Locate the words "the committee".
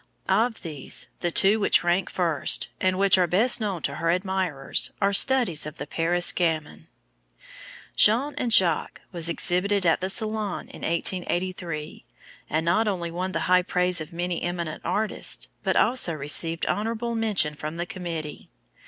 17.77-18.49